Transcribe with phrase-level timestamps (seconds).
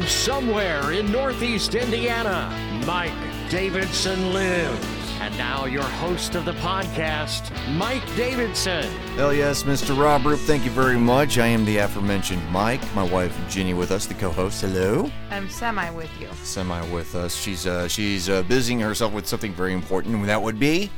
[0.00, 2.48] From somewhere in Northeast Indiana,
[2.86, 3.12] Mike
[3.50, 4.86] Davidson lives.
[5.20, 8.90] And now, your host of the podcast, Mike Davidson.
[9.16, 9.94] Hell yes, Mr.
[9.94, 11.36] Rob Roop, thank you very much.
[11.36, 12.80] I am the aforementioned Mike.
[12.94, 14.62] My wife Ginny with us, the co-host.
[14.62, 15.10] Hello.
[15.30, 16.28] I'm semi with you.
[16.44, 17.36] Semi with us.
[17.36, 20.90] She's uh, she's uh, busying herself with something very important, and that would be.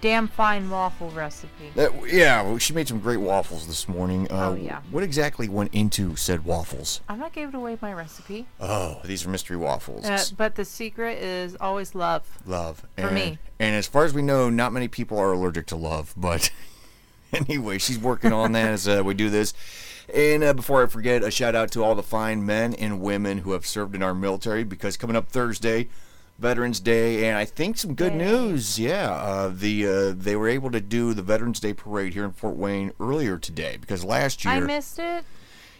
[0.00, 1.70] Damn fine waffle recipe.
[1.74, 4.30] That, yeah, she made some great waffles this morning.
[4.30, 4.80] Uh, Oh, yeah.
[4.90, 7.00] What exactly went into said waffles?
[7.08, 10.04] I'm not giving away my recipe, Oh, these are mystery waffles.
[10.04, 12.26] uh, but the secret is always love.
[12.46, 12.84] love.
[12.96, 13.38] for and, me.
[13.58, 16.14] And as far as we know, not many people are allergic to love.
[16.16, 16.50] But
[17.32, 19.52] anyway, she's working on that as uh, we do this.
[20.14, 23.38] And uh, before I forget, a shout out to all the fine men and women
[23.38, 25.88] who have served in our military because coming up Thursday,
[26.38, 28.18] Veterans Day, and I think some good Yay.
[28.18, 28.78] news.
[28.78, 32.32] Yeah, uh, the uh, they were able to do the Veterans Day parade here in
[32.32, 34.54] Fort Wayne earlier today because last year.
[34.54, 35.24] I missed it.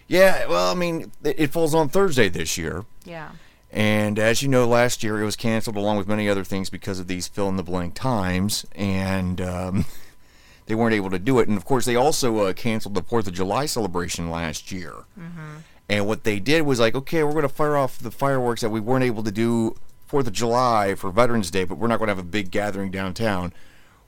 [0.09, 2.85] yeah, well, I mean, it, it falls on Thursday this year.
[3.05, 3.31] Yeah.
[3.71, 6.99] And as you know, last year it was canceled along with many other things because
[6.99, 9.85] of these fill in the blank times, and um,
[10.67, 11.49] they weren't able to do it.
[11.49, 15.05] And of course, they also uh, canceled the Fourth of July celebration last year.
[15.91, 18.69] And what they did was like, okay, we're going to fire off the fireworks that
[18.69, 19.75] we weren't able to do
[20.09, 22.91] Fourth of July for Veterans Day, but we're not going to have a big gathering
[22.91, 23.53] downtown.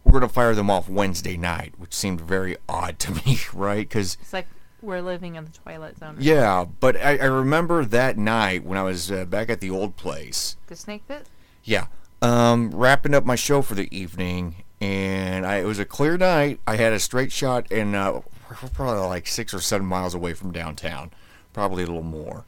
[0.02, 3.86] We're going to fire them off Wednesday night, which seemed very odd to me, right?
[3.86, 4.46] Because It's like
[4.80, 6.16] we're living in the twilight zone.
[6.18, 9.96] yeah, but I, I remember that night when I was uh, back at the old
[9.96, 10.56] place.
[10.68, 11.26] The snake pit.
[11.64, 11.88] Yeah.
[12.22, 16.60] Um, wrapping up my show for the evening, and I, it was a clear night.
[16.66, 20.32] I had a straight shot, and uh, we're probably like six or seven miles away
[20.32, 21.10] from downtown,
[21.52, 22.46] probably a little more.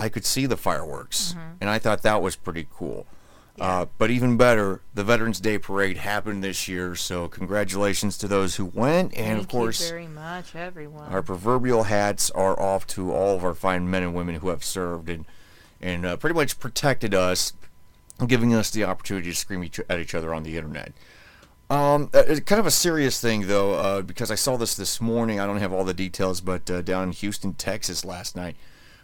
[0.00, 3.06] I could see the fireworks, and I thought that was pretty cool.
[3.60, 8.56] Uh, but even better, the Veterans Day Parade happened this year, so congratulations to those
[8.56, 11.12] who went, and Thank of course, very much, everyone.
[11.12, 14.64] our proverbial hats are off to all of our fine men and women who have
[14.64, 15.26] served and
[15.82, 17.52] and uh, pretty much protected us,
[18.26, 20.92] giving us the opportunity to scream each, at each other on the internet.
[21.70, 25.00] Um, uh, it's kind of a serious thing though, uh, because I saw this this
[25.00, 25.38] morning.
[25.38, 28.56] I don't have all the details, but uh, down in Houston, Texas, last night,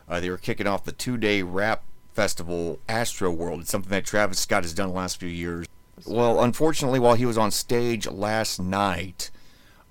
[0.09, 3.61] uh, they were kicking off the two-day rap festival, Astroworld.
[3.61, 5.67] It's something that Travis Scott has done the last few years.
[6.05, 9.31] Well, unfortunately, while he was on stage last night,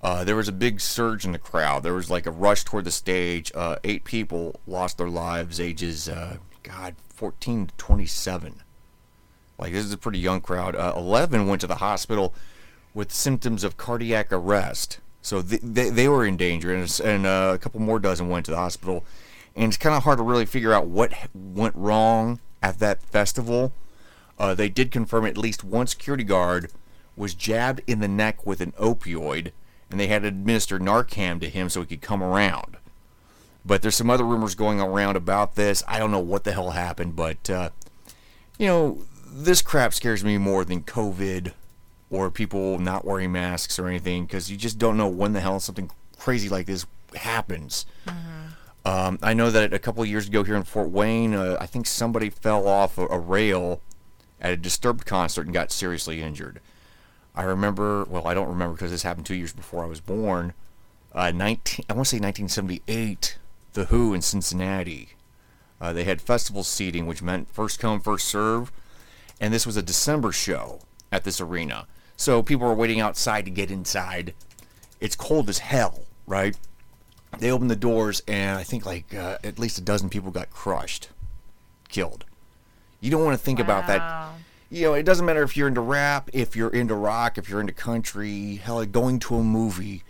[0.02, 1.82] uh, there was a big surge in the crowd.
[1.82, 3.50] There was like a rush toward the stage.
[3.54, 8.62] Uh, eight people lost their lives, ages, uh, God, 14 to 27.
[9.58, 10.76] Like, this is a pretty young crowd.
[10.76, 12.34] Uh, 11 went to the hospital
[12.92, 15.00] with symptoms of cardiac arrest.
[15.22, 18.44] So th- they, they were in danger, and, and uh, a couple more dozen went
[18.46, 19.04] to the hospital.
[19.56, 23.72] And it's kind of hard to really figure out what went wrong at that festival.
[24.38, 26.70] Uh, they did confirm at least one security guard
[27.16, 29.52] was jabbed in the neck with an opioid,
[29.90, 32.76] and they had to administer Narcan to him so he could come around.
[33.64, 35.82] But there's some other rumors going around about this.
[35.88, 37.70] I don't know what the hell happened, but uh,
[38.58, 41.52] you know, this crap scares me more than COVID
[42.10, 45.58] or people not wearing masks or anything because you just don't know when the hell
[45.58, 47.86] something crazy like this happens.
[48.86, 51.88] Um, I know that a couple years ago here in Fort Wayne, uh, I think
[51.88, 53.80] somebody fell off a, a rail
[54.40, 56.60] at a Disturbed concert and got seriously injured.
[57.34, 60.54] I remember, well, I don't remember because this happened two years before I was born.
[61.12, 63.38] Uh, 19, I want to say 1978,
[63.72, 65.16] The Who in Cincinnati.
[65.80, 68.70] Uh, they had festival seating, which meant first come, first serve.
[69.40, 70.78] And this was a December show
[71.10, 71.88] at this arena.
[72.16, 74.32] So people were waiting outside to get inside.
[75.00, 76.56] It's cold as hell, right?
[77.38, 80.50] They opened the doors, and I think like uh, at least a dozen people got
[80.50, 81.08] crushed,
[81.88, 82.24] killed.
[83.00, 84.32] You don't want to think about that
[84.70, 87.60] you know, it doesn't matter if you're into rap, if you're into rock, if you're
[87.60, 90.02] into country, hell, going to a movie,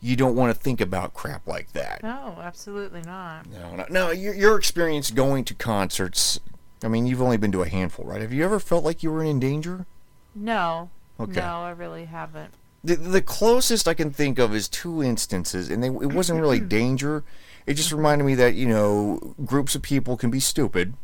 [0.00, 2.02] you don't want to think about crap like that.
[2.02, 3.46] No, absolutely not.
[3.48, 6.40] No, no, no your, your experience going to concerts,
[6.82, 8.20] I mean, you've only been to a handful, right?
[8.20, 9.86] Have you ever felt like you were in danger?
[10.34, 10.90] No.
[11.18, 11.40] Okay.
[11.40, 12.54] No, I really haven't.
[12.82, 16.60] The, the closest I can think of is two instances, and they, it wasn't really
[16.78, 17.24] danger.
[17.66, 20.94] It just reminded me that, you know, groups of people can be stupid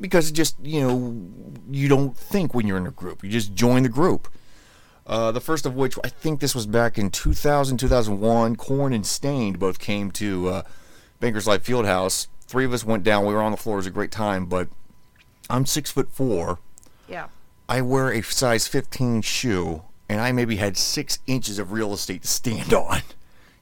[0.00, 1.22] because it just, you know,
[1.70, 3.22] you don't think when you're in a group.
[3.22, 4.28] You just join the group.
[5.06, 8.56] Uh, the first of which, I think this was back in 2000, 2001.
[8.56, 10.62] Korn and Staind both came to uh,
[11.20, 12.28] Bankers Life Fieldhouse.
[12.46, 13.26] Three of us went down.
[13.26, 13.76] We were on the floor.
[13.76, 14.68] It was a great time, but
[15.50, 16.58] I'm six foot four.
[17.08, 17.28] Yeah.
[17.68, 19.82] I wear a size 15 shoe,
[20.12, 23.00] and I maybe had six inches of real estate to stand on,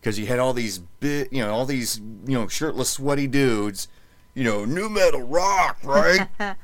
[0.01, 3.89] because you had all these big, you know, all these, you know, shirtless, sweaty dudes,
[4.35, 6.29] you know, nu metal rock, right?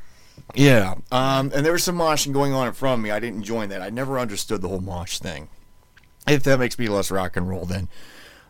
[0.55, 0.95] yeah.
[1.13, 3.11] Um, and there was some moshing going on in front of me.
[3.11, 3.83] I didn't join that.
[3.83, 5.49] I never understood the whole mosh thing.
[6.27, 7.89] If that makes me less rock and roll, then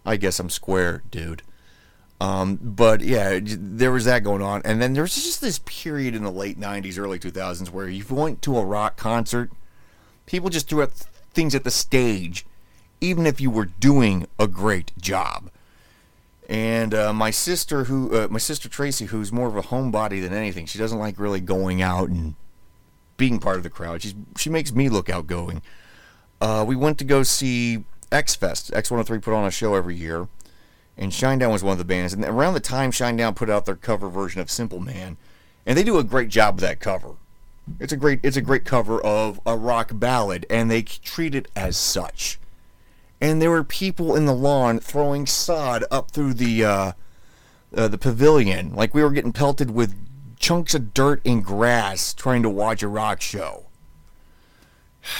[0.05, 1.43] I guess I'm square, dude.
[2.19, 6.15] Um, but yeah, there was that going on, and then there was just this period
[6.15, 9.50] in the late '90s, early 2000s where you went to a rock concert,
[10.25, 10.93] people just threw out
[11.37, 12.47] things at the stage,
[13.00, 15.50] even if you were doing a great job.
[16.49, 20.33] And uh, my sister, who uh, my sister Tracy, who's more of a homebody than
[20.33, 22.35] anything, she doesn't like really going out and
[23.17, 24.03] being part of the crowd.
[24.03, 25.62] She's she makes me look outgoing.
[26.41, 28.71] Uh, we went to go see X Fest.
[28.73, 30.29] X103 put on a show every year,
[30.97, 32.12] and Shinedown was one of the bands.
[32.12, 35.17] And around the time Shinedown put out their cover version of Simple Man,
[35.67, 37.17] and they do a great job with that cover.
[37.81, 41.49] It's a great it's a great cover of a rock ballad, and they treat it
[41.57, 42.39] as such.
[43.21, 46.93] And there were people in the lawn throwing sod up through the uh,
[47.75, 49.95] uh, the pavilion, like we were getting pelted with
[50.39, 53.67] chunks of dirt and grass trying to watch a rock show.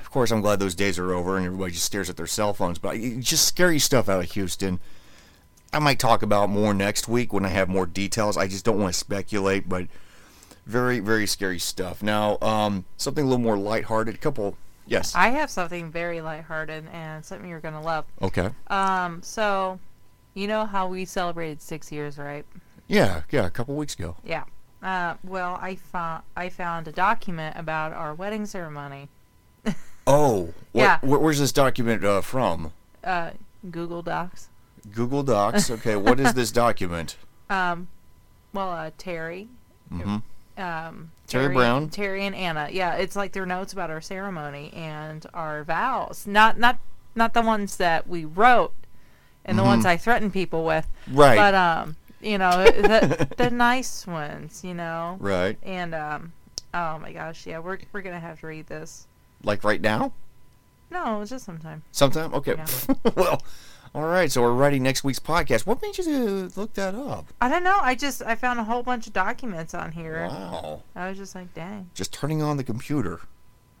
[0.00, 2.52] Of course, I'm glad those days are over and everybody just stares at their cell
[2.52, 2.80] phones.
[2.80, 4.80] But it's just scary stuff out of Houston.
[5.72, 8.36] I might talk about more next week when I have more details.
[8.36, 9.86] I just don't want to speculate, but
[10.66, 12.02] very, very scary stuff.
[12.02, 14.14] Now, um, something a little more lighthearted.
[14.14, 15.14] A couple, yes.
[15.14, 18.04] I have something very lighthearted and something you're gonna love.
[18.22, 18.50] Okay.
[18.68, 19.78] Um, so,
[20.34, 22.44] you know how we celebrated six years, right?
[22.86, 23.46] Yeah, yeah.
[23.46, 24.16] A couple weeks ago.
[24.24, 24.44] Yeah.
[24.82, 29.08] Uh, well, I found I found a document about our wedding ceremony.
[30.06, 30.98] Oh, what, Yeah.
[31.02, 32.72] where- where's this document uh, from?
[33.04, 33.30] Uh,
[33.70, 34.48] Google Docs.
[34.92, 35.70] Google Docs.
[35.70, 37.16] Okay, what is this document?
[37.50, 37.86] Um,
[38.52, 39.48] well, uh, Terry.
[39.92, 40.22] Mhm.
[40.60, 41.88] Um, Terry Brown?
[41.88, 42.68] Terry and Anna.
[42.70, 46.26] Yeah, it's like their notes about our ceremony and our vows.
[46.26, 46.78] Not not
[47.14, 48.74] not the ones that we wrote,
[49.44, 50.86] and the ones I threatened people with.
[51.06, 51.18] Mm-hmm.
[51.18, 51.36] Right.
[51.36, 54.62] But um, you know, the the nice ones.
[54.64, 55.16] You know.
[55.20, 55.56] Right.
[55.62, 56.32] And um,
[56.74, 59.06] oh my gosh, yeah, we're we're gonna have to read this.
[59.42, 60.12] Like right now?
[60.90, 61.82] No, just sometime.
[61.92, 62.34] Sometime?
[62.34, 62.56] Okay.
[62.56, 62.94] Yeah.
[63.16, 63.42] well,
[63.94, 64.30] all right.
[64.30, 65.66] So we're writing next week's podcast.
[65.66, 67.26] What made you look that up?
[67.40, 67.78] I don't know.
[67.80, 70.26] I just I found a whole bunch of documents on here.
[70.28, 70.82] Wow.
[70.94, 71.90] I was just like, dang.
[71.94, 73.20] Just turning on the computer.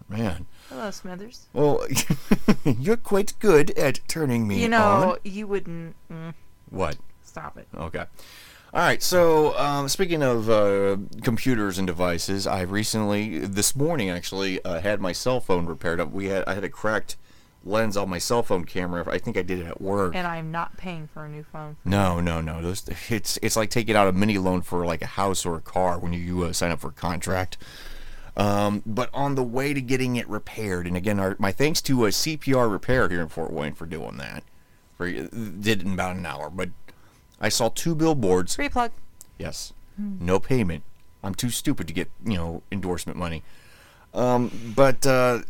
[0.08, 0.46] Man.
[0.68, 1.46] Hello, Smithers.
[1.52, 1.86] Well,
[2.64, 4.60] you're quite good at turning me on.
[4.62, 5.16] You know, on.
[5.22, 5.94] you wouldn't.
[6.12, 6.34] Mm,
[6.68, 6.96] What?
[7.22, 7.68] stop it.
[7.76, 8.04] Okay.
[8.74, 9.00] All right.
[9.00, 15.00] So, um, speaking of uh, computers and devices, I recently, this morning actually, uh, had
[15.00, 16.10] my cell phone repaired up.
[16.10, 17.16] We had I had a cracked
[17.64, 19.04] lens on my cell phone camera.
[19.08, 20.14] I think I did it at work.
[20.14, 21.76] And I'm not paying for a new phone.
[21.84, 22.62] No, no, no.
[22.62, 25.60] Those it's it's like taking out a mini loan for like a house or a
[25.60, 27.58] car when you uh, sign up for a contract.
[28.36, 32.06] Um, but on the way to getting it repaired, and again, our, my thanks to
[32.06, 34.44] a CPR repair here in Fort Wayne for doing that.
[34.96, 36.70] For did it in about an hour, but
[37.40, 38.54] I saw two billboards.
[38.54, 38.92] Free plug.
[39.38, 40.84] Yes, no payment.
[41.22, 43.42] I'm too stupid to get you know endorsement money.
[44.14, 45.40] Um, but uh,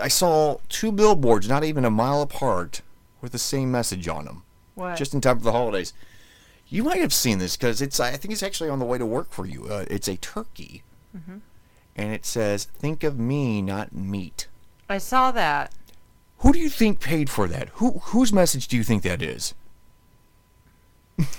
[0.00, 2.82] I saw two billboards, not even a mile apart,
[3.20, 4.42] with the same message on them
[4.74, 4.96] What?
[4.96, 5.92] just in time for the holidays.
[6.68, 8.00] You might have seen this because it's.
[8.00, 9.66] I think it's actually on the way to work for you.
[9.66, 10.82] Uh, it's a turkey,
[11.96, 14.46] and it says, "Think of me, not meat."
[14.88, 15.72] I saw that.
[16.38, 17.68] Who do you think paid for that?
[17.74, 19.52] Who whose message do you think that is?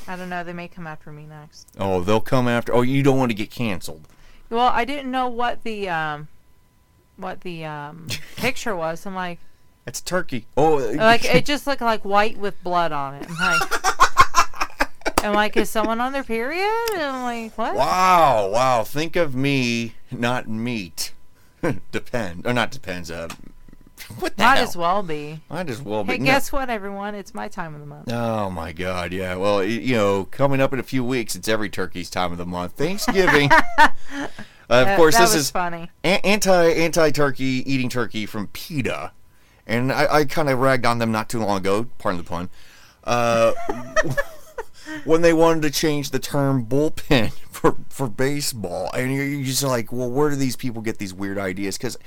[0.07, 0.44] I don't know.
[0.44, 1.68] They may come after me next.
[1.80, 2.73] Oh, they'll come after.
[2.73, 4.07] Oh, you don't want to get canceled.
[4.50, 6.28] Well, I didn't know what the um,
[7.18, 9.06] what the um picture was.
[9.06, 9.40] I'm like,
[9.88, 10.46] It's turkey.
[10.58, 13.26] Oh, like it just looked like white with blood on it.
[13.30, 16.70] I'm like, I'm like, is someone on their period?
[16.94, 17.76] And I'm like, what?
[17.76, 18.84] wow, wow.
[18.84, 21.14] Think of me, not meat.
[21.92, 23.10] Depend or not depends.
[23.10, 23.30] Uh,
[24.20, 24.64] what the Might hell?
[24.68, 25.40] as well be.
[25.50, 26.04] Might as well.
[26.04, 26.20] Hey, be.
[26.20, 26.26] No.
[26.26, 27.16] guess what, everyone?
[27.16, 28.12] It's my time of the month.
[28.12, 29.14] Oh my God!
[29.14, 29.36] Yeah.
[29.38, 32.46] Well, you know, coming up in a few weeks, it's every turkey's time of the
[32.46, 32.74] month.
[32.74, 33.50] Thanksgiving.
[34.70, 35.90] Uh, of course, this is funny.
[36.04, 39.12] anti anti turkey eating turkey from PETA,
[39.68, 41.88] and I, I kind of ragged on them not too long ago.
[41.98, 42.50] Pardon the pun.
[43.04, 43.54] Uh,
[45.06, 49.64] when they wanted to change the term bullpen for for baseball, and you're, you're just
[49.64, 51.78] like, well, where do these people get these weird ideas?
[51.78, 51.98] Because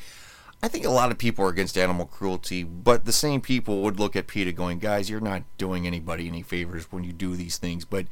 [0.63, 4.01] I think a lot of people are against animal cruelty, but the same people would
[4.01, 7.59] look at PETA going, guys, you're not doing anybody any favors when you do these
[7.59, 7.85] things.
[7.85, 8.07] But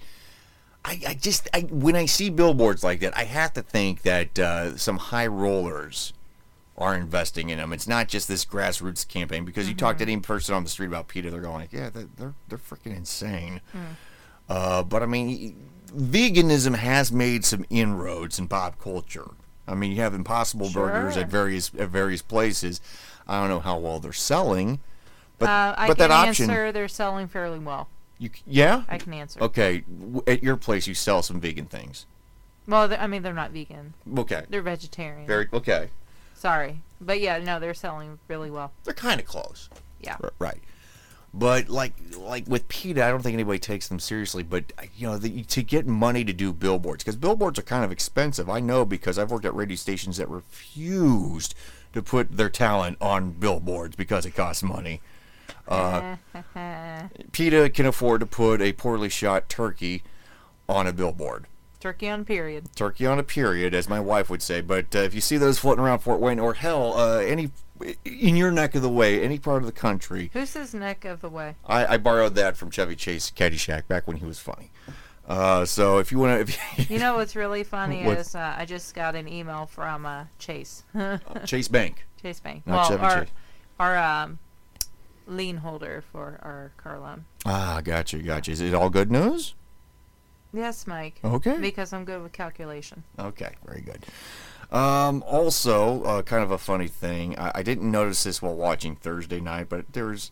[0.85, 4.38] I, I just, I, when I see billboards like that, I have to think that
[4.38, 6.12] uh, some high rollers
[6.76, 7.73] are investing in them.
[7.73, 10.88] It's not just this grassroots campaign because you talk to any person on the street
[10.88, 13.61] about PETA, they're going like, yeah, they're they're, they're freaking insane.
[14.49, 15.57] Uh, but I mean,
[15.97, 19.31] veganism has made some inroads in pop culture.
[19.67, 22.81] I mean, you have Impossible Burgers at various at various places.
[23.26, 24.81] I don't know how well they're selling,
[25.38, 26.73] but uh, I but can that option, answer.
[26.73, 27.88] They're selling fairly well.
[28.18, 28.85] You yeah.
[28.88, 29.40] I can answer.
[29.42, 29.85] Okay,
[30.26, 32.06] at your place you sell some vegan things.
[32.66, 33.92] Well, I mean, they're not vegan.
[34.18, 35.26] Okay, They're vegetarian.
[35.26, 35.90] very okay.
[36.35, 38.73] Sorry, but yeah, no, they're selling really well.
[38.85, 39.68] They're kind of close.
[40.00, 40.16] Yeah.
[40.23, 40.61] R- Right.
[41.37, 44.42] But like like with PETA, I don't think anybody takes them seriously.
[44.44, 47.90] But you know, the, to get money to do billboards because billboards are kind of
[47.90, 48.49] expensive.
[48.49, 51.54] I know because I've worked at radio stations that refused
[51.92, 55.00] to put their talent on billboards because it costs money.
[55.66, 56.16] Uh,
[57.33, 60.03] PETA can afford to put a poorly shot turkey
[60.69, 61.47] on a billboard.
[61.81, 62.75] Turkey on period.
[62.75, 64.63] Turkey on a period, as my wife would say.
[64.63, 67.51] But uh, if you see those floating around Fort Wayne or hell, uh, any
[68.05, 71.21] in your neck of the way, any part of the country, Who's his neck of
[71.21, 71.57] the way?
[71.67, 74.71] I, I borrowed that from Chevy Chase Caddyshack back when he was funny.
[75.27, 76.59] Uh, so if you want to,
[76.89, 78.19] You know what's really funny What?
[78.19, 80.85] is uh, I just got an email from uh, Chase.
[81.47, 82.67] Chase Bank, Chase Bank.
[82.67, 83.33] Not well, Chevy our Chase.
[83.81, 84.39] our um,
[85.26, 87.25] lien holder for our car loan.
[87.47, 88.50] ah, gotcha, gotcha.
[88.52, 89.54] Is it all good news?
[90.52, 91.19] Yes, Mike.
[91.25, 91.59] Okay.
[91.59, 93.02] Because I'm good with calculation.
[93.19, 94.04] Okay, very good.
[94.71, 97.37] Um, also, uh, kind of a funny thing.
[97.38, 100.31] I, I didn't notice this while watching Thursday night, but there's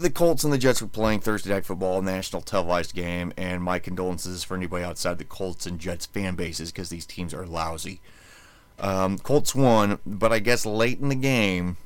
[0.00, 3.78] the Colts and the Jets were playing Thursday night football, national televised game, and my
[3.78, 8.00] condolences for anybody outside the Colts and Jets fan bases because these teams are lousy.
[8.78, 11.76] Um, Colts won, but I guess late in the game,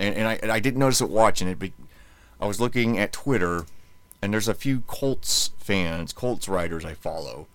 [0.00, 1.70] and, and I, and I didn't notice it watching it, but
[2.40, 3.66] I was looking at Twitter,
[4.20, 7.46] and there's a few Colts fans, Colts writers I follow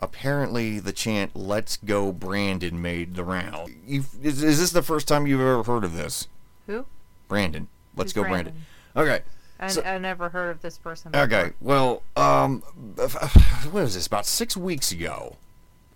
[0.00, 3.74] apparently the chant "Let's go Brandon" made the round.
[3.86, 6.28] you is, is this the first time you've ever heard of this?
[6.66, 6.86] Who?
[7.28, 7.68] Brandon.
[7.96, 8.54] Let's Who's go Brandon.
[8.96, 9.20] Okay.
[9.58, 11.14] I, So- I never heard of this person.
[11.14, 11.52] Okay.
[11.60, 12.60] Well, um,
[12.96, 14.06] what was this?
[14.06, 15.36] About six weeks ago,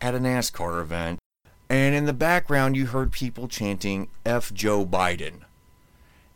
[0.00, 1.18] at a NASCAR event,
[1.68, 5.40] and in the background you heard people chanting "F Joe Biden,"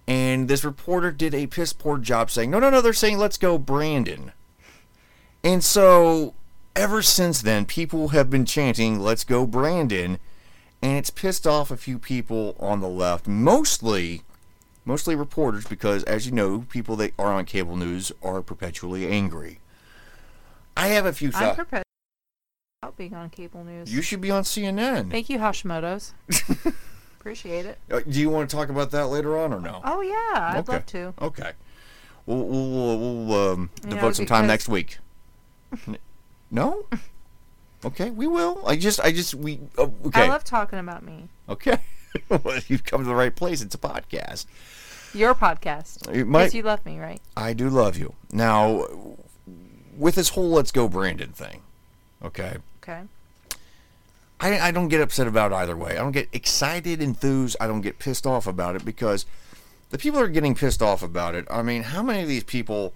[0.07, 3.37] and this reporter did a piss poor job saying, "No, no, no, they're saying let's
[3.37, 4.33] go Brandon,"
[5.43, 6.35] and so
[6.75, 10.19] ever since then, people have been chanting "Let's go Brandon,"
[10.81, 14.23] and it's pissed off a few people on the left, mostly
[14.85, 19.61] mostly reporters because as you know people that are on cable news are perpetually angry.
[20.77, 21.61] I have a few thoughts
[22.81, 23.93] about being on cable news.
[23.93, 26.15] you should be on cnn Thank you, Hashimoto's.
[27.19, 27.79] Appreciate it.
[27.91, 30.59] Uh, do you want to talk about that later on or no Oh yeah, I'd
[30.61, 31.15] okay love to.
[31.21, 31.53] okay
[32.25, 34.99] we'll we'll, we'll, um, devote know, some time next week
[36.53, 36.87] no
[37.85, 41.29] okay we will i just i just we oh, okay I love talking about me.
[41.49, 41.79] okay
[42.29, 44.47] well, you've come to the right place it's a podcast
[45.15, 46.11] Your podcast.
[46.13, 47.21] Because you love me, right?
[47.37, 48.15] I do love you.
[48.31, 48.87] Now,
[49.97, 51.63] with this whole "Let's Go Brandon" thing,
[52.25, 53.03] okay, Okay.
[54.41, 55.93] I, I don't get upset about it either way.
[55.93, 57.57] I don't get excited, enthused.
[57.61, 59.27] I don't get pissed off about it because
[59.91, 61.45] the people are getting pissed off about it.
[61.51, 62.95] I mean, how many of these people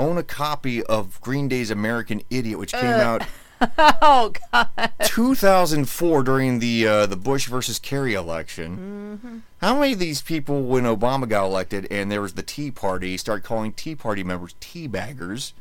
[0.00, 3.22] own a copy of Green Day's "American Idiot," which came out
[3.78, 4.90] Oh God.
[5.04, 9.42] 2004 during the uh, the Bush versus Kerry election.
[9.60, 13.16] How many of these people, when Obama got elected and there was the Tea Party,
[13.16, 15.54] start calling Tea Party members tea baggers?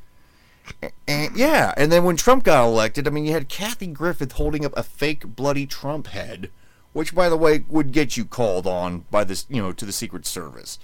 [1.08, 4.64] And yeah, and then when Trump got elected, I mean, you had Kathy Griffith holding
[4.66, 6.50] up a fake bloody Trump head,
[6.94, 9.92] which, by the way, would get you called on by this, you know, to the
[9.92, 10.80] Secret Service.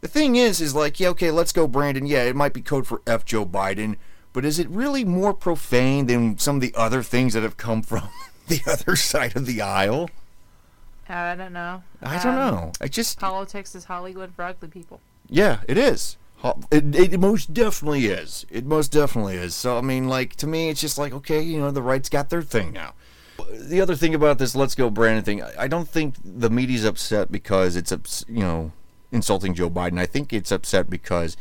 [0.00, 2.06] The thing is, is like, yeah, okay, let's go, Brandon.
[2.06, 3.96] Yeah, it might be code for F Joe Biden,
[4.32, 7.82] but is it really more profane than some of the other things that have come
[7.82, 8.08] from
[8.48, 10.08] the other side of the aisle?
[11.08, 11.82] I don't know.
[12.00, 12.72] I don't Um, know.
[12.80, 15.00] I just, Politics is Hollywood for ugly people.
[15.28, 16.16] yeah, it is.
[16.70, 18.46] It, it most definitely is.
[18.50, 19.54] It most definitely is.
[19.54, 22.30] So, I mean, like, to me, it's just like, okay, you know, the right's got
[22.30, 22.94] their thing now.
[23.52, 27.30] The other thing about this Let's Go Brandon thing, I don't think the media's upset
[27.30, 28.72] because it's, you know,
[29.12, 29.98] insulting Joe Biden.
[29.98, 31.36] I think it's upset because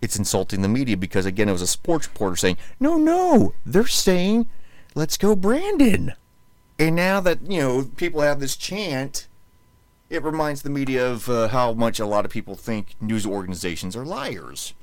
[0.00, 3.86] it's insulting the media because, again, it was a sports reporter saying, no, no, they're
[3.86, 4.48] saying,
[4.94, 6.14] let's go Brandon.
[6.78, 9.28] And now that, you know, people have this chant,
[10.12, 13.96] it reminds the media of uh, how much a lot of people think news organizations
[13.96, 14.74] are liars.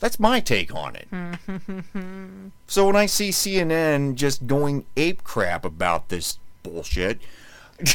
[0.00, 1.08] That's my take on it.
[2.66, 7.20] so when I see CNN just going ape crap about this bullshit,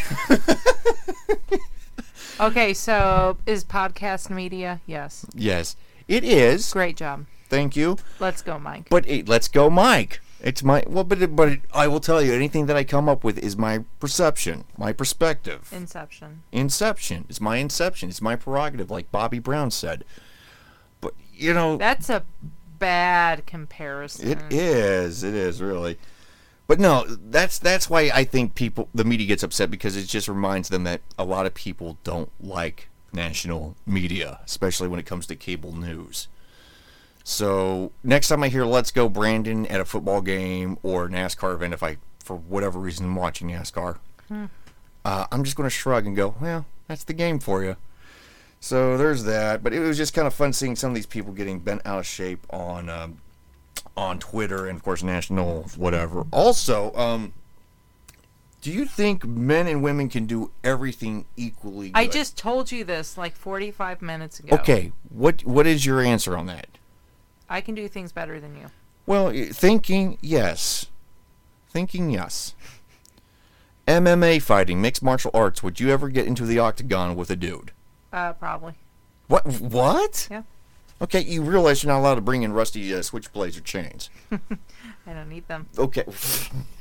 [2.39, 4.79] Okay, so is podcast media?
[4.85, 5.25] Yes.
[5.35, 5.75] yes,
[6.07, 6.71] it is.
[6.71, 7.25] Great job.
[7.49, 7.97] Thank you.
[8.17, 8.87] Let's go, Mike.
[8.89, 10.21] But let's go, Mike.
[10.41, 13.09] It's my well, but it, but it, I will tell you, anything that I come
[13.09, 15.69] up with is my perception, my perspective.
[15.71, 16.43] Inception.
[16.51, 17.25] Inception.
[17.27, 18.09] It's my inception.
[18.09, 20.05] It's my prerogative, like Bobby Brown said.
[21.01, 22.23] But you know, That's a
[22.79, 24.29] bad comparison.
[24.29, 25.23] It is.
[25.23, 25.97] It is really.
[26.67, 30.27] But no, that's that's why I think people the media gets upset because it just
[30.27, 35.25] reminds them that a lot of people don't like national media, especially when it comes
[35.27, 36.27] to cable news.
[37.29, 41.75] So next time I hear "Let's Go Brandon" at a football game or NASCAR event,
[41.75, 43.99] if I for whatever reason am watching NASCAR,
[45.05, 47.75] uh, I'm just going to shrug and go, "Well, that's the game for you."
[48.59, 49.61] So there's that.
[49.61, 51.99] But it was just kind of fun seeing some of these people getting bent out
[51.99, 53.21] of shape on um,
[53.95, 56.25] on Twitter and of course national whatever.
[56.31, 57.33] Also, um,
[58.61, 61.89] do you think men and women can do everything equally?
[61.89, 61.99] Good?
[61.99, 64.55] I just told you this like 45 minutes ago.
[64.55, 66.78] Okay, what what is your answer on that?
[67.49, 68.67] I can do things better than you.
[69.05, 70.85] Well, thinking yes,
[71.69, 72.53] thinking yes.
[73.87, 75.63] MMA fighting, mixed martial arts.
[75.63, 77.71] Would you ever get into the octagon with a dude?
[78.13, 78.73] Uh, probably.
[79.27, 79.47] What?
[79.59, 80.27] What?
[80.29, 80.43] Yeah.
[81.01, 84.09] Okay, you realize you're not allowed to bring in rusty uh, switchblades or chains.
[85.09, 85.67] I don't need them.
[85.77, 86.03] Okay.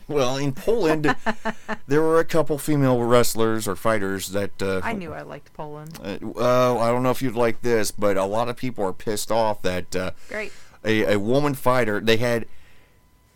[0.08, 1.14] Well, in Poland,
[1.86, 4.62] there were a couple female wrestlers or fighters that.
[4.62, 5.98] Uh, I knew I liked Poland.
[6.02, 8.94] Uh, well, I don't know if you'd like this, but a lot of people are
[8.94, 10.50] pissed off that uh, Great.
[10.82, 12.46] a, a woman fighter, they had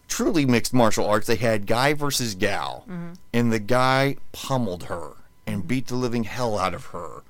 [0.08, 1.26] truly mixed martial arts.
[1.26, 2.86] They had guy versus gal,
[3.34, 7.22] and the guy pummeled her and beat the living hell out of her.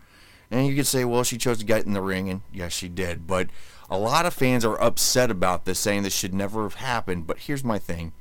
[0.52, 2.88] And you could say, well, she chose to get in the ring, and yes, she
[2.88, 3.26] did.
[3.26, 3.49] But
[3.92, 7.26] a lot of fans are upset about this, saying this should never have happened.
[7.26, 8.12] But here's my thing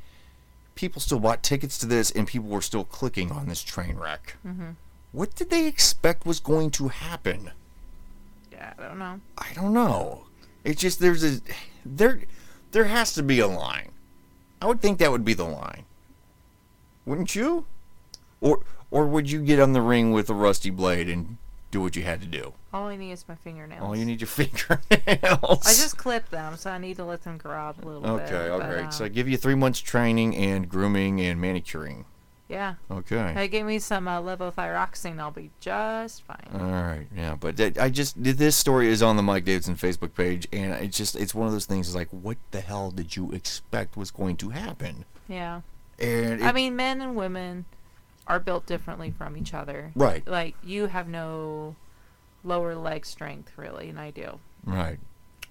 [0.75, 4.35] people still bought tickets to this, and people were still clicking on this train wreck.
[4.45, 4.71] Mm-hmm.
[5.13, 7.51] What did they expect was going to happen?
[8.51, 9.21] Yeah, I don't know.
[9.37, 10.25] I don't know.
[10.65, 11.39] It's just there's a
[11.85, 12.19] there
[12.71, 13.91] there has to be a line.
[14.61, 15.85] I would think that would be the line.
[17.05, 17.65] Wouldn't you?
[18.41, 18.59] Or
[18.91, 21.37] or would you get on the ring with a rusty blade and
[21.71, 22.53] do what you had to do?
[22.73, 23.81] All I need is my fingernails.
[23.81, 25.65] All you need your fingernails.
[25.65, 28.31] I just clip them, so I need to let them grow out a little bit.
[28.31, 28.85] Okay, all right.
[28.85, 32.05] um, So I give you three months training and grooming and manicuring.
[32.49, 32.75] yeah.
[32.89, 33.33] Okay.
[33.33, 35.19] Hey, give me some uh, levothyroxine.
[35.19, 36.47] I'll be just fine.
[36.53, 40.13] All right, yeah, but that- I just this story is on the Mike Davidson Facebook
[40.15, 41.93] page, and it's just it's one of those things.
[41.95, 45.05] Like, what the hell did you expect was going to happen?
[45.27, 45.61] yeah.
[45.99, 47.65] And I mean, men and women
[48.27, 49.91] are built differently from each other.
[49.95, 51.75] right, Like, you have no
[52.43, 54.39] lower leg strength, really, and I do.
[54.65, 54.99] right.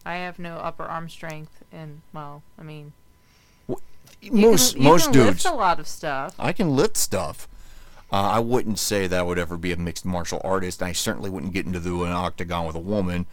[0.06, 2.92] I have no upper arm strength, and, well, I mean,
[4.22, 6.35] you most can, most can dudes, lift a lot of stuff.
[6.38, 7.46] I can lift stuff.
[8.12, 10.83] Uh, I wouldn't say that I would ever be a mixed martial artist.
[10.83, 13.26] I certainly wouldn't get into the, an octagon with a woman,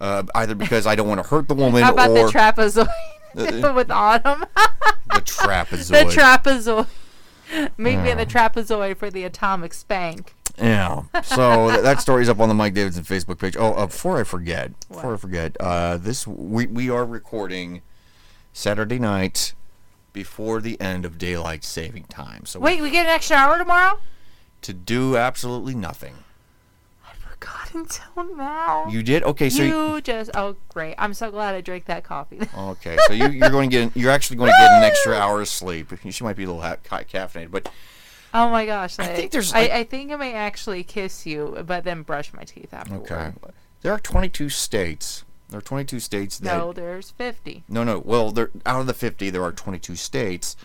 [0.00, 2.88] uh, either because I don't want to hurt the woman How about or the trapezoid
[3.36, 4.44] Uh, with Autumn?
[5.12, 5.88] the trapezoid.
[5.88, 6.86] the trapezoid.
[7.78, 10.34] Meet me in the trapezoid for the atomic spank.
[10.58, 11.02] Yeah.
[11.22, 13.56] So th- that story's up on the Mike Davidson Facebook page.
[13.56, 17.82] Oh, uh, before I forget, before I forget, uh, this we we are recording
[18.52, 19.54] Saturday night
[20.12, 22.44] before the end of daylight saving time.
[22.44, 24.00] So Wait, we get an extra hour tomorrow?
[24.62, 26.14] to do absolutely nothing.
[27.40, 28.88] I forgot until now.
[28.88, 29.50] You did okay.
[29.50, 30.94] So you you, just oh great!
[30.98, 32.40] I'm so glad I drank that coffee.
[32.56, 32.96] okay.
[33.06, 35.48] So you, you're going to get you're actually going to get an extra hour of
[35.48, 35.92] sleep.
[36.10, 37.70] She might be a little ha- ca- caffeinated, but
[38.34, 38.98] oh my gosh!
[38.98, 42.32] I think there's, I, like- I think I may actually kiss you, but then brush
[42.32, 43.10] my teeth afterward.
[43.10, 43.32] okay.
[43.82, 45.24] There are 22 states.
[45.50, 47.62] There are 22 states that No, there's 50.
[47.68, 48.00] No, no.
[48.00, 50.56] Well, there out of the 50, there are 22 states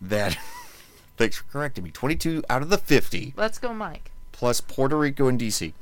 [0.00, 0.38] that.
[1.16, 1.90] Thanks for correcting me.
[1.92, 4.10] 22 out of the 50, Let's go, Mike.
[4.32, 5.72] plus Puerto Rico and DC,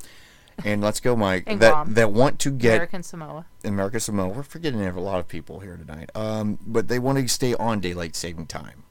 [0.64, 1.44] and let's go, Mike.
[1.46, 1.94] And that Guam.
[1.94, 3.46] that want to get American Samoa.
[3.64, 4.29] America Samoa.
[4.29, 6.11] We're forgetting a lot of people here tonight.
[6.14, 8.85] Um, but they want to stay on daylight saving time.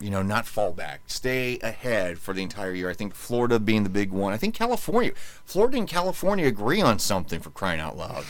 [0.00, 1.02] You know, not fall back.
[1.06, 2.90] Stay ahead for the entire year.
[2.90, 4.32] I think Florida being the big one.
[4.32, 5.12] I think California,
[5.44, 8.24] Florida and California agree on something for crying out loud.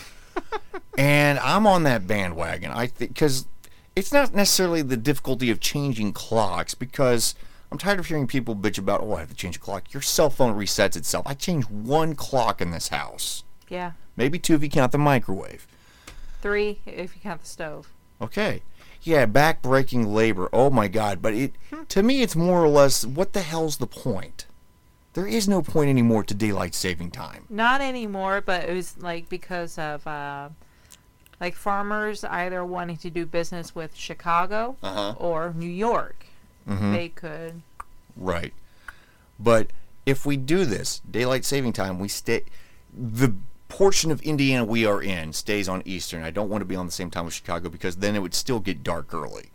[0.99, 2.71] and I'm on that bandwagon.
[2.71, 3.47] I think because
[3.97, 7.35] it's not necessarily the difficulty of changing clocks because
[7.73, 9.95] I'm tired of hearing people bitch about, oh, I have to change a clock.
[9.95, 11.27] Your cell phone resets itself.
[11.27, 13.93] I change one clock in this house, Yeah.
[14.15, 15.67] maybe two if you count the microwave.
[16.43, 17.89] Three if you count the stove.
[18.21, 18.61] Okay.
[19.03, 20.51] Yeah, back-breaking labor.
[20.53, 21.23] Oh my God!
[21.23, 21.55] But it,
[21.89, 24.47] to me, it's more or less, what the hell's the point?
[25.15, 27.47] There is no point anymore to daylight saving time.
[27.49, 30.51] Not anymore, but it was like because of uh,
[31.41, 35.15] like farmers either wanting to do business with Chicago Uh-huh.
[35.19, 36.22] or New York.
[36.69, 36.93] Mhm.
[36.93, 37.63] They could.
[38.17, 38.53] Right.
[39.39, 39.69] But
[40.07, 42.45] if we do this daylight saving time, we stay.
[42.97, 43.35] The
[43.69, 46.23] portion of Indiana we are in stays on Eastern.
[46.23, 48.35] I don't want to be on the same time with Chicago because then it would
[48.35, 49.47] still get dark early.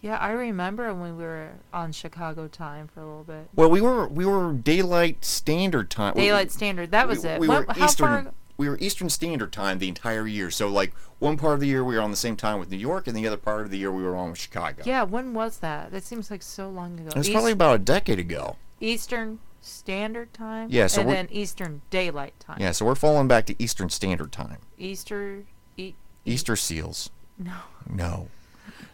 [0.00, 3.48] Yeah, I remember when we were on Chicago time for a little bit.
[3.54, 6.14] Well, we were we were daylight standard time.
[6.14, 6.90] Daylight Standard.
[6.90, 7.40] That was we, it.
[7.40, 8.24] We What- were how Eastern.
[8.24, 8.34] far?
[8.56, 10.50] We were Eastern Standard Time the entire year.
[10.50, 12.76] So like one part of the year we were on the same time with New
[12.76, 14.82] York, and the other part of the year we were on with Chicago.
[14.86, 15.90] Yeah, when was that?
[15.90, 17.08] That seems like so long ago.
[17.08, 18.56] it was East- probably about a decade ago.
[18.80, 20.68] Eastern Standard Time.
[20.70, 22.58] Yeah, so and we're- then Eastern Daylight Time.
[22.60, 24.58] Yeah, so we're falling back to Eastern Standard Time.
[24.78, 25.44] Easter.
[25.76, 27.10] E- Easter seals.
[27.38, 27.52] no.
[27.88, 28.28] No.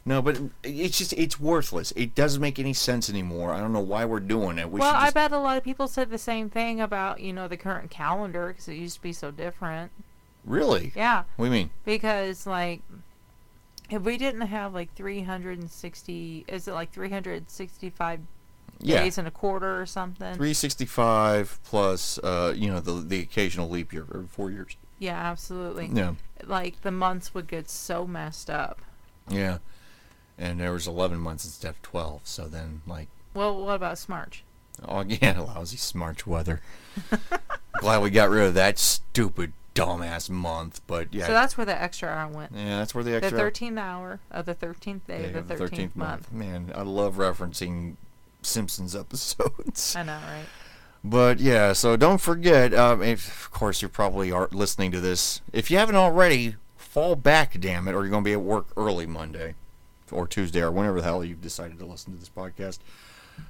[0.05, 1.93] No, but it's just it's worthless.
[1.95, 3.53] It doesn't make any sense anymore.
[3.53, 4.71] I don't know why we're doing it.
[4.71, 7.33] We well, should I bet a lot of people said the same thing about you
[7.33, 9.93] know the current calendar because it used to be so different.
[10.45, 10.93] really.
[10.97, 11.71] Yeah, What do you mean?
[11.85, 12.81] because like
[13.91, 18.21] if we didn't have like 360, is it like 365
[18.81, 20.35] Yeah, days and a quarter or something?
[20.35, 24.77] three sixty five plus uh you know the the occasional leap year every four years.
[24.99, 25.91] Yeah, absolutely.
[25.93, 28.81] Yeah, Like the months would get so messed up.
[29.29, 29.59] yeah.
[30.41, 32.23] And there was eleven months instead of twelve.
[32.25, 34.41] So then like Well, what about Smarch?
[34.89, 36.61] oh yeah, lousy March weather.
[37.79, 40.81] Glad we got rid of that stupid dumbass month.
[40.87, 42.53] But yeah, So that's where the extra hour went.
[42.55, 43.37] yeah, that's where the extra.
[43.37, 46.33] The 13th hour of the 13th day, day of the 13th, month.
[46.33, 47.97] Man, I love referencing
[48.43, 49.95] Simpsons episodes.
[49.97, 50.47] I know, right?
[51.03, 52.75] But yeah, so don't forget.
[52.75, 55.41] Um, if, of course, you probably are listening to this.
[55.53, 58.67] If you haven't already, fall back, damn it, or you're going to be at work
[58.77, 59.55] early Monday
[60.13, 62.79] or Tuesday or whenever the hell you've decided to listen to this podcast.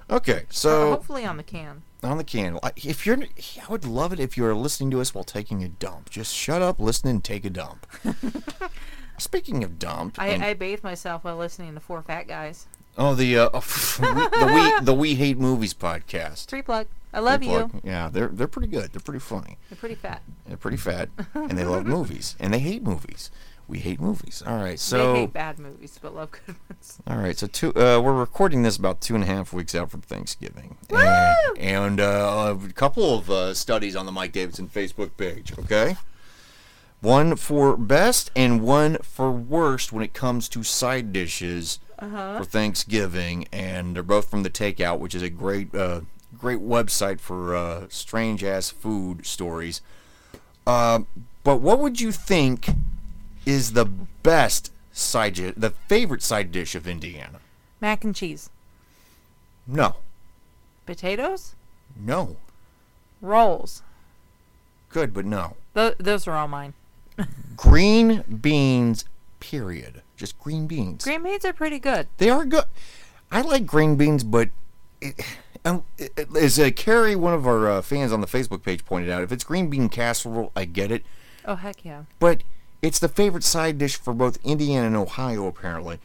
[0.08, 1.82] Okay, so hopefully on the can.
[2.02, 2.58] on the can.
[2.76, 5.68] If you're, I would love it if you were listening to us while taking a
[5.68, 6.10] dump.
[6.10, 7.86] Just shut up, listen, and take a dump.
[9.18, 12.66] Speaking of dump, and- I, I bathe myself while listening to Four Fat Guys.
[12.96, 16.48] oh the uh, the we the we hate movies podcast.
[16.50, 16.86] Free plug.
[17.12, 17.50] I love you.
[17.50, 17.80] plug.
[17.84, 18.92] Yeah, they're they're pretty good.
[18.92, 19.58] They're pretty funny.
[19.68, 20.22] They're pretty fat.
[20.46, 23.30] They're pretty fat, and they love movies, and they hate movies.
[23.70, 24.42] We hate movies.
[24.44, 26.98] All right, so they hate bad movies, but love good ones.
[27.06, 27.68] all right, so two.
[27.68, 32.00] Uh, we're recording this about two and a half weeks out from Thanksgiving, and, and
[32.00, 35.56] uh, a couple of uh, studies on the Mike Davidson Facebook page.
[35.56, 35.96] Okay,
[37.00, 43.46] one for best and one for worst when it comes to side dishes for Thanksgiving,
[43.52, 46.00] and they're both from the Takeout, which is a great, uh,
[46.36, 49.80] great website for uh, strange ass food stories.
[50.66, 51.02] Uh,
[51.44, 52.70] but what would you think
[53.46, 57.40] is the best side dish, the favorite side dish of Indiana?
[57.80, 58.50] Mac and cheese.
[59.66, 59.96] No,
[60.86, 61.54] Potatoes?
[61.96, 62.36] no,
[63.20, 63.82] Rolls.
[64.88, 65.56] good, but no.
[65.74, 66.74] Th- those are all mine.
[67.56, 69.04] Green beans,
[69.38, 70.02] period.
[70.16, 71.04] Just green beans.
[71.04, 72.08] Green beans are pretty good.
[72.18, 72.64] They are good.
[73.30, 74.48] I like green beans, but
[75.00, 75.18] it,
[75.64, 78.84] um, it, it- as uh, Carrie, one of our uh, fans on the Facebook page,
[78.84, 81.04] pointed out, if it's green bean casserole, I get it.
[81.44, 82.02] Oh, heck yeah.
[82.18, 82.42] But
[82.82, 85.98] it's the favorite side dish for both Indiana and Ohio, apparently.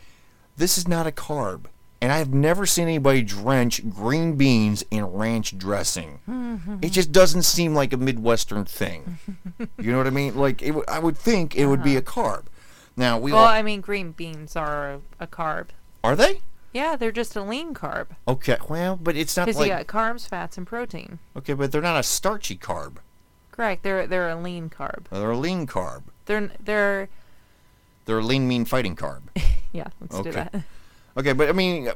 [0.57, 1.65] This is not a carb.
[2.01, 6.19] And I've never seen anybody drench green beans in ranch dressing.
[6.81, 9.17] it just doesn't seem like a Midwestern thing.
[9.79, 10.35] you know what I mean?
[10.35, 11.99] Like, it, w- I would think it would be uh-huh.
[11.99, 12.43] a carb.
[12.97, 13.47] Now, we Well, all.
[13.47, 15.69] I mean, green beans are a, a carb.
[16.03, 16.41] Are they?
[16.73, 18.07] Yeah, they're just a lean carb.
[18.27, 19.69] Okay, well, but it's not Because like.
[19.69, 21.19] you got carbs, fats, and protein.
[21.35, 22.97] Okay, but they're not a starchy carb.
[23.55, 23.83] Correct.
[23.83, 25.05] They're they're a lean carb.
[25.09, 26.03] They're a lean carb.
[26.25, 27.07] They're they're
[28.05, 29.21] They're a lean, mean fighting carb.
[29.71, 29.87] yeah.
[30.01, 30.53] Let's do that.
[31.17, 31.89] Okay, but I mean,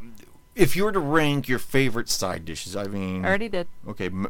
[0.55, 3.67] if you were to rank your favorite side dishes, I mean, I already did.
[3.87, 4.27] okay, m-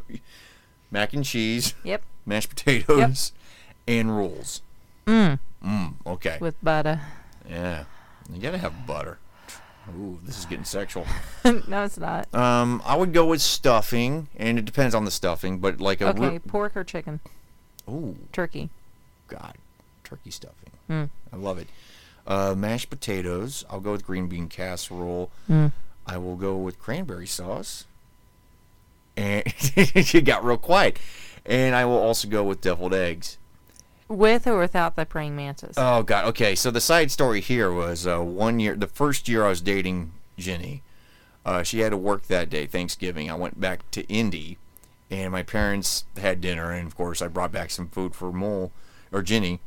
[0.90, 2.02] mac and cheese, Yep.
[2.26, 3.98] mashed potatoes, yep.
[3.98, 4.62] and rolls.
[5.06, 5.38] Mm.
[5.64, 6.38] Mm, okay.
[6.40, 7.00] With butter.
[7.48, 7.84] Yeah,
[8.32, 9.18] you gotta have butter.
[9.98, 11.06] Ooh, this is getting sexual.
[11.44, 12.32] no, it's not.
[12.34, 16.08] Um, I would go with stuffing, and it depends on the stuffing, but like a
[16.08, 17.20] Okay, pork or chicken?
[17.88, 18.70] ooh, Turkey.
[19.28, 19.54] God,
[20.04, 20.70] turkey stuffing.
[20.88, 21.10] Mm.
[21.32, 21.68] I love it.
[22.26, 23.64] Uh, mashed potatoes.
[23.70, 25.30] I'll go with green bean casserole.
[25.48, 25.72] Mm.
[26.06, 27.86] I will go with cranberry sauce.
[29.16, 29.44] And
[30.14, 30.98] you got real quiet.
[31.46, 33.38] And I will also go with deviled eggs.
[34.10, 35.76] With or without the praying mantis?
[35.78, 36.24] Oh God.
[36.26, 36.56] Okay.
[36.56, 38.74] So the side story here was uh, one year.
[38.74, 40.82] The first year I was dating Jenny,
[41.46, 43.30] uh, she had to work that day, Thanksgiving.
[43.30, 44.58] I went back to Indy,
[45.12, 48.72] and my parents had dinner, and of course I brought back some food for Mole
[49.12, 49.60] or Jenny.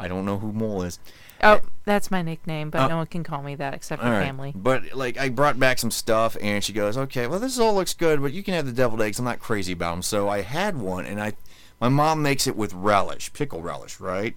[0.00, 0.98] I don't know who Mole is.
[1.42, 4.24] oh, that's my nickname, but Uh, no one can call me that except for right.
[4.24, 4.52] family.
[4.56, 7.92] But like I brought back some stuff and she goes, "Okay, well this all looks
[7.92, 9.18] good, but you can have the deviled eggs.
[9.18, 11.34] I'm not crazy about them." So I had one and I
[11.82, 14.36] my mom makes it with relish, pickle relish, right?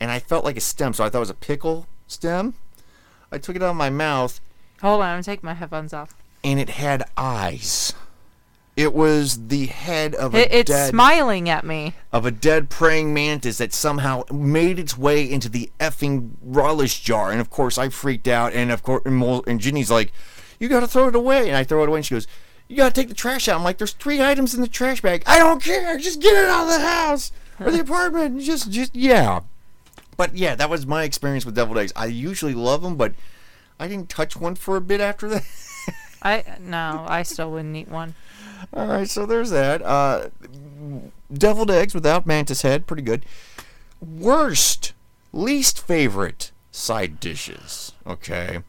[0.00, 2.54] And I felt like a stem, so I thought it was a pickle stem.
[3.30, 4.40] I took it out of my mouth
[4.82, 6.14] Hold on, I'm taking my headphones off.
[6.42, 7.92] and it had eyes.
[8.76, 11.94] It was the head of a It, it's dead smiling at me.
[12.12, 17.30] of a dead praying mantis that somehow made its way into the effing relish jar.
[17.30, 18.52] And of course, I freaked out.
[18.52, 20.12] And of course, and, and Ginny's like,
[20.58, 22.26] "You got to throw it away." And I throw it away, and she goes,
[22.70, 25.02] "You got to take the trash out." I'm like, "There's three items in the trash
[25.02, 25.24] bag.
[25.26, 25.98] I don't care.
[25.98, 28.40] Just get it out of the house or the apartment.
[28.40, 29.40] Just, just yeah."
[30.16, 31.92] But yeah, that was my experience with deviled eggs.
[31.96, 33.14] I usually love them, but
[33.78, 35.44] I didn't touch one for a bit after that.
[36.22, 38.14] I no, I still wouldn't eat one.
[38.72, 39.82] All right, so there's that.
[39.82, 40.28] Uh,
[41.32, 43.24] deviled eggs without mantis head, pretty good.
[44.00, 44.92] Worst,
[45.32, 47.92] least favorite side dishes.
[48.06, 48.60] Okay.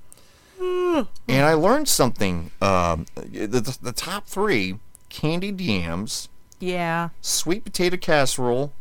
[1.27, 2.51] And I learned something.
[2.61, 7.09] Um, the, the, the top three: candied yams, Yeah.
[7.21, 8.73] sweet potato casserole,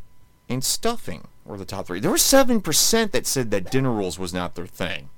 [0.49, 2.01] and stuffing were the top three.
[2.01, 5.09] There were seven percent that said that dinner rolls was not their thing,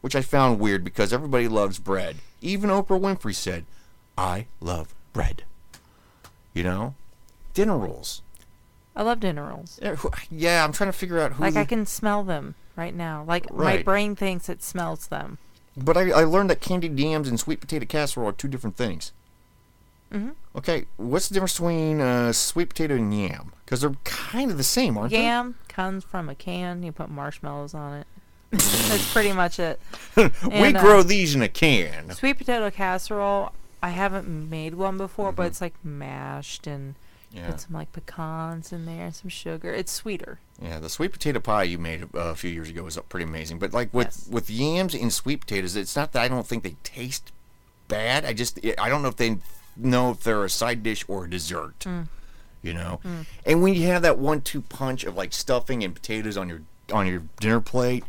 [0.00, 2.16] which I found weird because everybody loves bread.
[2.40, 3.64] Even Oprah Winfrey said,
[4.18, 5.44] "I love bread."
[6.52, 6.94] You know,
[7.54, 8.22] dinner rolls.
[8.96, 9.80] I love dinner rolls.
[10.30, 11.42] Yeah, I'm trying to figure out who.
[11.42, 13.24] Like I can smell them right now.
[13.26, 15.38] Like my brain thinks it smells them.
[15.76, 19.12] But I, I learned that candied yams and sweet potato casserole are two different things.
[20.12, 23.52] hmm Okay, what's the difference between uh, sweet potato and yam?
[23.64, 25.22] Because they're kind of the same, aren't they?
[25.22, 26.84] Yam comes from a can.
[26.84, 28.06] You put marshmallows on it.
[28.52, 29.80] That's pretty much it.
[30.16, 32.10] we and, uh, grow these in a can.
[32.10, 33.50] Sweet potato casserole.
[33.82, 35.36] I haven't made one before, Mm-hmm.
[35.36, 36.94] but it's like mashed and
[37.34, 39.72] Yeah, put some like pecans in there and some sugar.
[39.72, 40.38] It's sweeter.
[40.62, 40.78] yeah.
[40.78, 43.58] The sweet potato pie you made uh, a few years ago was pretty amazing.
[43.58, 44.28] But like with Yes.
[44.30, 47.32] with yams and sweet potatoes, it's not that I don't think they taste
[47.88, 48.24] bad.
[48.24, 49.38] I just I don't know if they
[49.76, 51.80] know if they're a side dish or a dessert.
[51.80, 52.06] Mm.
[52.62, 53.00] You know,
[53.44, 57.06] and when you have that one-two punch of like stuffing and potatoes on your on
[57.06, 58.04] your dinner plate,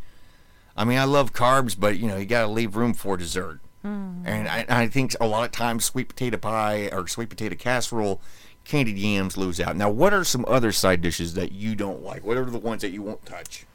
[0.77, 3.59] I mean, I love carbs, but you know, you gotta leave room for dessert.
[3.83, 8.19] And I, I think a lot of times sweet potato pie or sweet potato casserole,
[8.65, 9.75] candied yams lose out.
[9.75, 12.23] Now, what are some other side dishes that you don't like?
[12.25, 13.65] What are the ones that you won't touch?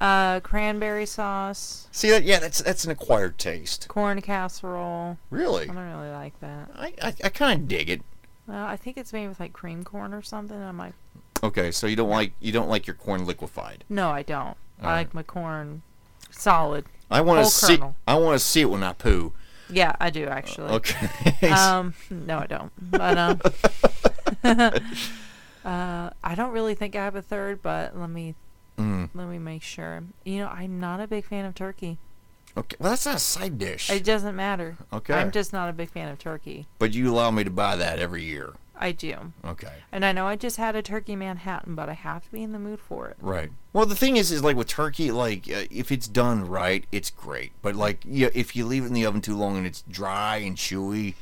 [0.00, 2.22] Uh, cranberry sauce, See that?
[2.22, 3.88] Yeah, that's that's an acquired taste.
[3.88, 5.18] corn casserole.
[5.28, 6.70] Really, I don't really like that.
[6.76, 8.02] I I, I kind of dig it.
[8.46, 10.56] Well, I think it's made with like cream corn or something.
[10.62, 10.94] I might.
[11.42, 13.82] Okay, so you don't like you don't like your corn liquefied.
[13.88, 14.56] No, I don't.
[14.80, 14.96] I Alright.
[15.06, 15.82] like my corn
[16.30, 16.84] solid.
[17.10, 17.76] I want to see.
[17.76, 17.96] kernel.
[18.06, 19.32] I want to see it when I poo.
[19.70, 20.70] Yeah, I do actually.
[20.70, 21.50] Okay.
[21.50, 22.72] Um, no, I don't.
[22.90, 23.40] But um,
[24.44, 27.62] uh, I don't really think I have a third.
[27.62, 28.34] But let me
[28.78, 30.04] Mm, let me make sure.
[30.24, 31.98] You know, I'm not a big fan of turkey.
[32.56, 32.76] okay.
[32.78, 33.90] Well, that's not a side dish.
[33.90, 34.76] It doesn't matter.
[34.92, 35.14] Okay.
[35.14, 36.66] I'm just not a big fan of turkey.
[36.78, 38.52] but you allow me to buy that every year.
[38.80, 39.32] I do.
[39.44, 39.72] Okay.
[39.90, 42.52] And I know I just had a turkey Manhattan, but I have to be in
[42.52, 43.16] the mood for it.
[43.20, 43.50] Right.
[43.72, 47.10] Well, the thing is, is like with turkey, like uh, if it's done right, it's
[47.10, 47.50] great.
[47.60, 50.36] But like, yeah, if you leave it in the oven too long and it's dry
[50.36, 51.14] and chewy,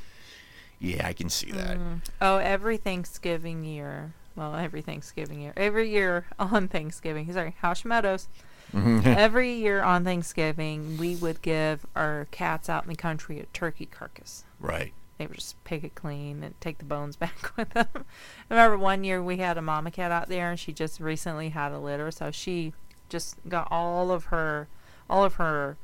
[0.78, 1.78] yeah, I can see that.
[1.78, 2.00] Mm.
[2.20, 4.12] Oh, every Thanksgiving year.
[4.34, 5.54] Well, every Thanksgiving year.
[5.56, 7.32] Every year on Thanksgiving.
[7.32, 8.28] Sorry, Hashimoto's.
[8.74, 9.06] Mm-hmm.
[9.06, 13.86] every year on Thanksgiving, we would give our cats out in the country a turkey
[13.86, 14.44] carcass.
[14.60, 14.92] Right.
[15.18, 17.88] They would just pick it clean and take the bones back with them.
[17.94, 18.02] I
[18.50, 21.72] remember one year we had a mama cat out there, and she just recently had
[21.72, 22.74] a litter, so she
[23.08, 24.68] just got all of her,
[25.08, 25.78] all of her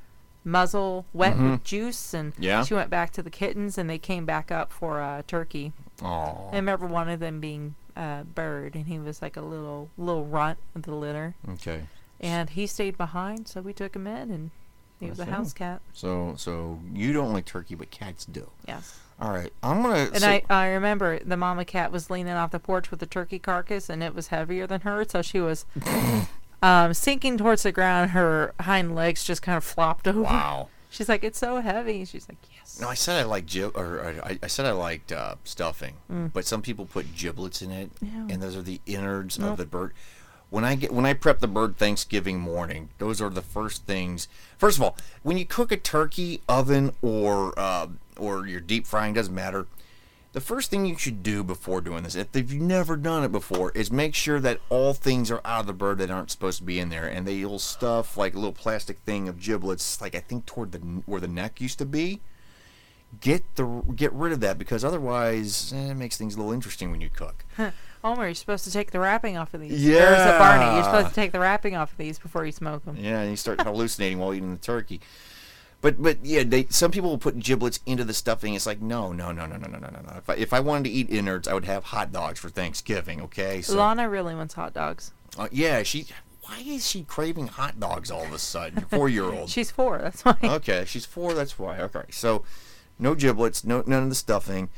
[0.44, 2.64] muzzle wet with juice, and Yeah.
[2.64, 5.72] she went back to the kittens, and they came back up for uh, turkey.
[6.02, 6.48] Oh.
[6.52, 10.24] I remember one of them being uh, Bird, and he was like a little little
[10.26, 11.82] runt of the litter, Okay.
[12.20, 14.50] and he stayed behind, so we took him in, and
[14.98, 15.80] he was a house cat.
[15.92, 18.50] So, so you don't like turkey, but cats do.
[18.66, 18.98] Yes.
[19.20, 19.52] All right.
[19.62, 19.94] I'm gonna.
[20.12, 23.06] And so- I, I remember the mama cat was leaning off the porch with the
[23.06, 25.64] turkey carcass, and it was heavier than her, so she was
[26.62, 28.10] um, sinking towards the ground.
[28.12, 30.22] Her hind legs just kind of flopped over.
[30.22, 30.68] Wow.
[30.90, 34.20] She's like, "It's so heavy." She's like, "Yes." No, I said I liked gib- or,
[34.24, 35.94] I, I said I liked uh, stuffing,
[36.34, 38.26] but some people put giblets in it, Ew.
[38.30, 39.52] and those are the innards Nope.
[39.52, 39.92] of the bird.
[40.50, 44.28] When I get when I prep the bird Thanksgiving morning, those are the first things.
[44.58, 47.86] First of all, when you cook a turkey, oven or uh,
[48.18, 49.66] or you're deep frying doesn't matter.
[50.32, 53.70] The first thing you should do before doing this, if you've never done it before,
[53.72, 56.64] is make sure that all things are out of the bird that aren't supposed to
[56.64, 60.20] be in there, and they'll stuff like a little plastic thing of giblets, like I
[60.20, 62.20] think toward the where the neck used to be
[63.20, 66.90] get the get rid of that because otherwise eh, it makes things a little interesting
[66.90, 67.44] when you cook.
[68.02, 69.84] Homer, you're supposed to take the wrapping off of these.
[69.84, 70.74] There's a Barney.
[70.74, 72.96] You're supposed to take the wrapping off of these before you smoke them.
[72.98, 75.00] Yeah, and you start hallucinating while eating the turkey.
[75.82, 78.54] But but yeah, they some people will put giblets into the stuffing.
[78.54, 80.14] It's like no no no no no no no no.
[80.16, 83.20] If I, if I wanted to eat innards, I would have hot dogs for Thanksgiving.
[83.22, 85.12] Okay, so Lana really wants hot dogs.
[85.38, 86.06] uh, yeah, she.
[86.42, 88.82] Why is she craving hot dogs all of a sudden?
[88.90, 89.48] Four year old.
[89.50, 89.98] She's four.
[89.98, 90.36] That's why.
[90.42, 91.34] Okay, she's four.
[91.34, 91.78] That's why.
[91.78, 92.44] Okay, so
[92.98, 94.68] no giblets, no none of the stuffing.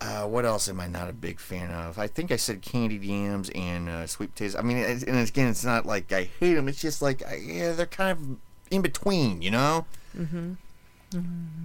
[0.00, 1.98] Uh, what else am I not a big fan of?
[1.98, 4.56] I think I said candied yams and uh, sweet potatoes.
[4.56, 6.68] I mean, and again, it's not like I hate them.
[6.68, 8.36] It's just like I, yeah, they're kind of
[8.70, 9.86] in between, you know.
[10.16, 10.52] Mm-hmm.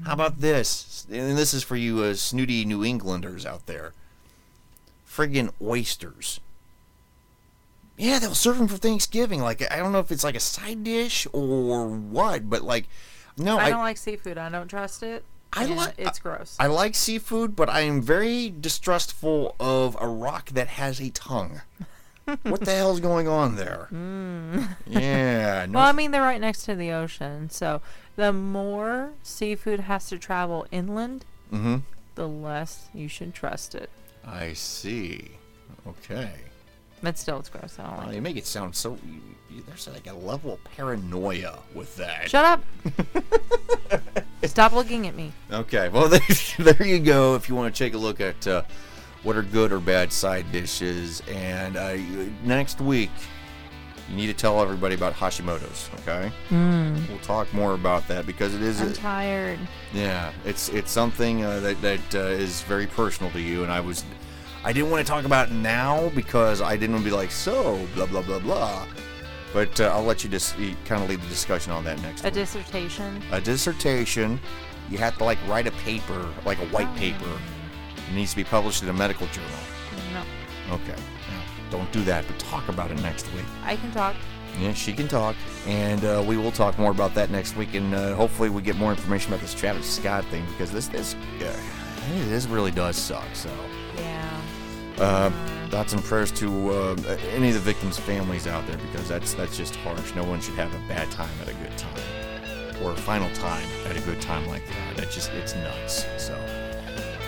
[0.06, 1.06] How about this?
[1.12, 3.94] And this is for you uh, snooty New Englanders out there.
[5.08, 6.40] Friggin' oysters.
[7.98, 9.40] Yeah, they'll serve them for Thanksgiving.
[9.42, 12.88] Like I don't know if it's like a side dish or what, but like,
[13.38, 14.38] no, I don't like seafood.
[14.38, 15.24] I don't trust it.
[15.54, 16.58] I like- It's gross.
[16.60, 21.62] I like seafood, but I am very distrustful of a rock that has a tongue.
[22.44, 23.88] What the hell's going on there?
[24.88, 25.66] Yeah.
[25.68, 27.82] No, Well, I mean, they're right next to the ocean, so
[28.16, 31.78] the more seafood has to travel inland, mm-hmm.
[32.16, 33.90] the less you should trust it.
[34.26, 35.32] I see.
[35.88, 36.32] Okay.
[37.02, 37.78] But still, it's gross.
[37.80, 38.98] I don't like you make it sound so.
[39.06, 42.30] You, you, there's like a level of paranoia with that.
[42.30, 42.64] Shut up!
[44.44, 45.32] Stop looking at me.
[45.52, 46.20] Okay, well there,
[46.60, 47.36] there you go.
[47.36, 48.64] If you want to take a look at uh,
[49.26, 51.98] what are good or bad side dishes, and uh,
[52.46, 53.10] next week
[54.10, 55.90] you need to tell everybody about Hashimoto's.
[56.02, 56.32] Okay,
[57.10, 58.80] we'll talk more about that because it is.
[58.80, 59.60] I'm A, tired.
[59.94, 63.82] yeah, it's it's something uh, that that uh, is very personal to you, and I
[63.82, 64.06] was.
[64.64, 67.32] I didn't want to talk about it now because I didn't want to be like
[67.32, 68.88] so blah blah blah blah.
[69.54, 72.26] But uh, I'll let you just kind of lead the discussion on that next A
[72.26, 73.22] week dissertation.
[73.32, 74.40] a dissertation,
[74.90, 77.30] you have to like write a paper, like a white paper.
[78.10, 79.50] It needs to be published in a medical journal.
[80.14, 80.24] No,
[80.76, 80.96] Okay.
[80.96, 81.42] Now,
[81.72, 83.46] don't do that, but talk about it next week.
[83.64, 84.16] I can talk.
[84.60, 85.36] Yeah, she can talk,
[85.68, 88.78] and uh, we will talk more about that next week, and uh, hopefully we get
[88.78, 91.54] more information about this Travis Scott thing because this this uh,
[92.30, 93.26] this really does suck.
[93.34, 93.50] So,
[93.98, 94.42] Yeah.
[94.98, 95.30] uh,
[95.70, 96.96] thoughts and prayers to uh,
[97.34, 100.16] any of the victims' families out there because that's that's just harsh.
[100.16, 103.68] No one should have a bad time at a good time, or a final time
[103.90, 104.96] at a good time like that.
[104.98, 106.06] That just it's nuts.
[106.18, 106.34] So,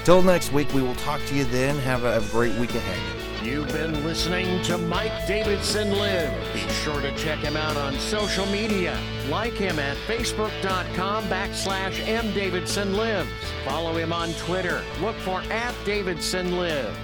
[0.08, 1.78] till next week, we will talk to you then.
[1.80, 3.46] Have a, great week ahead.
[3.46, 6.32] You've been listening to Mike Davidson Live.
[6.54, 8.98] Be sure to check him out on social media.
[9.30, 13.28] Like him at facebook.com backslash mdavidsonlives.
[13.66, 14.82] Follow him on Twitter.
[15.02, 16.98] Look for at Davidson Lives.